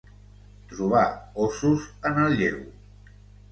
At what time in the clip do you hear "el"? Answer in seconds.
2.25-2.37